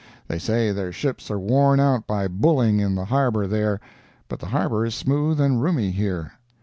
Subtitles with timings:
[0.27, 3.79] They say their ships are worn out by "bulling" in the harbor there,
[4.27, 6.31] but the harbor is smooth and roomy here.